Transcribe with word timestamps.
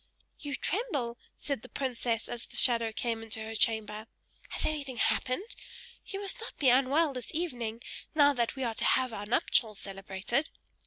"You 0.39 0.55
tremble!" 0.55 1.19
said 1.37 1.61
the 1.61 1.69
princess, 1.69 2.27
as 2.27 2.47
the 2.47 2.57
shadow 2.57 2.91
came 2.91 3.21
into 3.21 3.39
her 3.41 3.53
chamber. 3.53 4.07
"Has 4.49 4.65
anything 4.65 4.97
happened? 4.97 5.55
You 6.07 6.19
must 6.21 6.41
not 6.41 6.57
be 6.57 6.69
unwell 6.69 7.13
this 7.13 7.31
evening, 7.35 7.83
now 8.15 8.33
that 8.33 8.55
we 8.55 8.63
are 8.63 8.73
to 8.73 8.83
have 8.83 9.13
our 9.13 9.27
nuptials 9.27 9.79
celebrated." 9.81 10.49